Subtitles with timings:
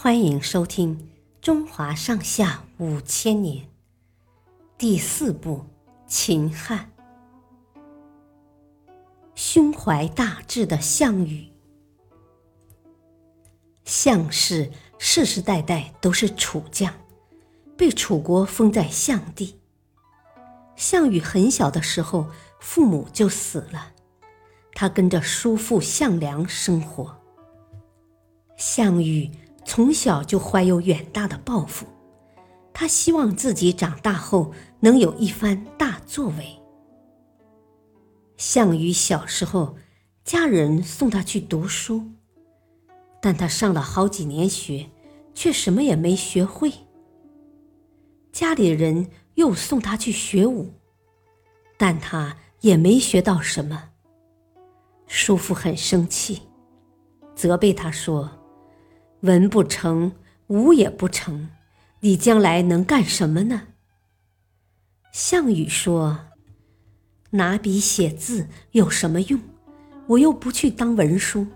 [0.00, 0.96] 欢迎收听
[1.42, 3.64] 《中华上下五千年》
[4.78, 5.56] 第四部
[6.06, 6.88] 《秦汉》。
[9.34, 11.48] 胸怀大志的项羽，
[13.84, 16.94] 项氏世世代代都是楚将，
[17.76, 19.58] 被楚国封在项地。
[20.76, 22.28] 项羽很小的时候，
[22.60, 23.94] 父母就死了，
[24.74, 27.20] 他跟着叔父项梁生活。
[28.56, 29.28] 项羽。
[29.68, 31.86] 从小就怀有远大的抱负，
[32.72, 34.50] 他希望自己长大后
[34.80, 36.58] 能有一番大作为。
[38.38, 39.76] 项羽小时候，
[40.24, 42.02] 家人送他去读书，
[43.20, 44.88] 但他上了好几年学，
[45.34, 46.72] 却什么也没学会。
[48.32, 50.72] 家里人又送他去学武，
[51.76, 53.90] 但他也没学到什么。
[55.06, 56.40] 叔父很生气，
[57.34, 58.30] 责备他说。
[59.22, 60.12] 文不成，
[60.46, 61.48] 武也不成，
[62.00, 63.62] 你将来能干什么呢？
[65.10, 66.20] 项羽说
[67.30, 69.40] ：“拿笔写字有什么用？
[70.06, 71.46] 我又不去当文书，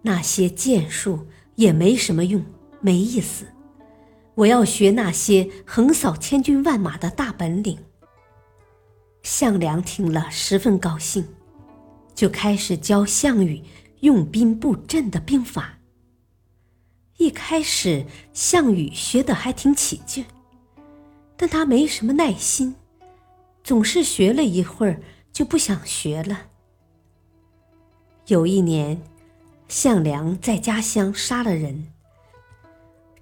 [0.00, 2.42] 那些剑术也没什么用，
[2.80, 3.44] 没意思。
[4.34, 7.78] 我要学那些横扫千军万马的大本领。”
[9.22, 11.26] 项梁听了十分高兴，
[12.14, 13.62] 就开始教项羽
[14.00, 15.75] 用兵布阵的兵法。
[17.26, 20.24] 一开始，项羽学得还挺起劲，
[21.36, 22.76] 但他没什么耐心，
[23.64, 25.00] 总是学了一会儿
[25.32, 26.42] 就不想学了。
[28.28, 29.02] 有一年，
[29.66, 31.88] 项梁在家乡杀了人，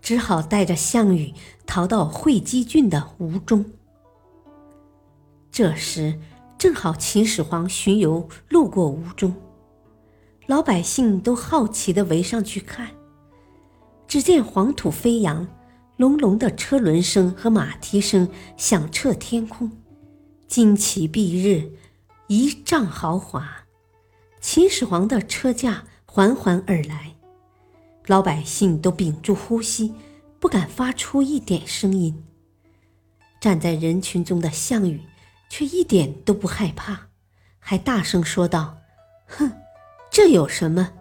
[0.02, 1.32] 只好带着项羽
[1.64, 3.64] 逃到会稽郡的吴中。
[5.50, 6.20] 这时，
[6.58, 9.34] 正好秦始皇巡游路过吴中，
[10.46, 12.90] 老百姓都好奇的围上去看。
[14.14, 15.48] 只见黄土飞扬，
[15.96, 19.72] 隆隆的车轮声和马蹄声响彻天空，
[20.48, 21.72] 旌旗蔽日，
[22.28, 23.64] 仪仗豪华。
[24.40, 27.16] 秦始皇的车驾缓缓而来，
[28.06, 29.92] 老百姓都屏住呼吸，
[30.38, 32.22] 不敢发出一点声音。
[33.40, 35.00] 站在人群中的项羽
[35.48, 37.08] 却一点都不害怕，
[37.58, 38.78] 还大声说道
[39.26, 39.50] ：“哼，
[40.08, 40.92] 这有什么？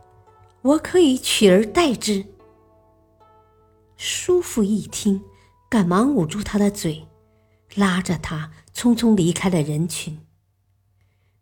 [0.63, 2.25] 我可以取而代之。”
[4.05, 5.23] 叔父一听，
[5.69, 7.07] 赶忙捂住他的嘴，
[7.73, 10.19] 拉着他匆匆离开了人群。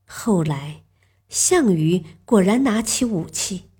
[0.05, 0.83] 后来，
[1.27, 3.71] 项羽果然拿起武器，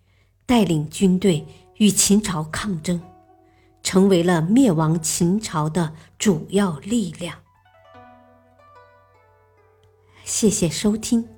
[0.48, 1.46] 带领军队
[1.78, 3.00] 与秦朝抗争，
[3.84, 7.38] 成为了灭亡秦朝的主要力量。
[10.24, 11.30] 谢谢收听，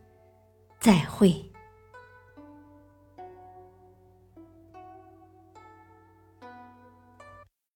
[0.79, 1.51] 再会。